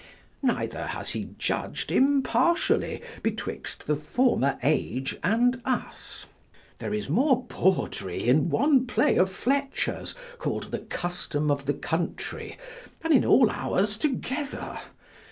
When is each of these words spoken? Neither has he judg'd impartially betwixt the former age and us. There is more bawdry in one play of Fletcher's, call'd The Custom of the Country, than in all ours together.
Neither 0.41 0.87
has 0.87 1.11
he 1.11 1.35
judg'd 1.37 1.91
impartially 1.91 3.03
betwixt 3.21 3.85
the 3.85 3.95
former 3.95 4.57
age 4.63 5.15
and 5.23 5.61
us. 5.63 6.25
There 6.79 6.91
is 6.91 7.07
more 7.07 7.43
bawdry 7.43 8.27
in 8.27 8.49
one 8.49 8.87
play 8.87 9.15
of 9.17 9.31
Fletcher's, 9.31 10.15
call'd 10.39 10.71
The 10.71 10.79
Custom 10.79 11.51
of 11.51 11.67
the 11.67 11.75
Country, 11.75 12.57
than 13.01 13.13
in 13.13 13.23
all 13.23 13.51
ours 13.51 13.95
together. 13.95 14.79